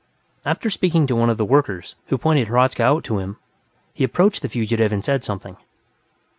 [0.45, 3.37] After speaking to one of the workers, who pointed Hradzka out to him,
[3.93, 5.57] he approached the fugitive and said something.